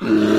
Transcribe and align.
Mm-hmm. 0.00 0.29